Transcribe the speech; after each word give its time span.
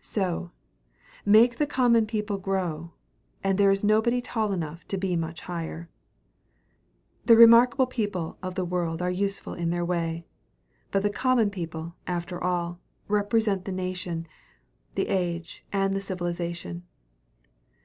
So, 0.00 0.52
make 1.26 1.56
the 1.56 1.66
common 1.66 2.06
people 2.06 2.38
grow, 2.38 2.92
and 3.42 3.58
there 3.58 3.72
is 3.72 3.82
nobody 3.82 4.20
tall 4.22 4.52
enough 4.52 4.86
to 4.86 4.96
be 4.96 5.16
much 5.16 5.40
higher. 5.40 5.88
The 7.24 7.34
remarkable 7.34 7.88
people 7.88 8.38
of 8.40 8.54
this 8.54 8.66
world 8.66 9.02
are 9.02 9.10
useful 9.10 9.54
in 9.54 9.70
their 9.70 9.84
way; 9.84 10.26
but 10.92 11.02
the 11.02 11.10
common 11.10 11.50
people, 11.50 11.96
after 12.06 12.40
all, 12.40 12.78
represent 13.08 13.64
the 13.64 13.72
nation, 13.72 14.28
the 14.94 15.08
age, 15.08 15.64
and 15.72 15.96
the 15.96 16.00
civilization. 16.00 16.84